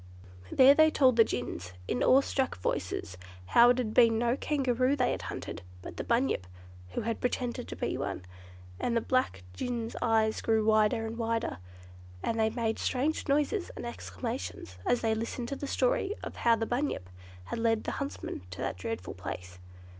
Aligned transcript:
There 0.51 0.73
they 0.73 0.89
told 0.89 1.15
the 1.15 1.23
gins, 1.23 1.73
in 1.87 2.01
awe 2.01 2.21
struck 2.21 2.57
voices, 2.57 3.17
how 3.45 3.69
it 3.69 3.77
had 3.77 3.93
been 3.93 4.17
no 4.17 4.35
Kangaroo 4.35 4.95
they 4.95 5.11
had 5.11 5.21
hunted, 5.21 5.61
but 5.83 5.97
the 5.97 6.03
"Bunyip", 6.03 6.47
who 6.93 7.01
had 7.01 7.21
pretended 7.21 7.67
to 7.67 7.75
be 7.75 7.99
one. 7.99 8.25
And 8.79 8.97
the 8.97 9.01
black 9.01 9.43
gins' 9.53 9.95
eyes 10.01 10.41
grew 10.41 10.65
wider 10.65 11.05
and 11.05 11.19
wider, 11.19 11.59
and 12.23 12.39
they 12.39 12.49
made 12.49 12.79
strange 12.79 13.27
noises 13.27 13.69
and 13.75 13.85
exclamations, 13.85 14.79
as 14.87 15.01
they 15.01 15.13
listened 15.13 15.49
to 15.49 15.55
the 15.55 15.67
story 15.67 16.15
of 16.23 16.37
how 16.37 16.55
the 16.55 16.65
"Bunyip" 16.65 17.07
had 17.43 17.59
led 17.59 17.83
the 17.83 17.91
huntsmen 18.01 18.41
to 18.49 18.57
that 18.57 18.77
dreadful 18.77 19.13
place. 19.13 19.59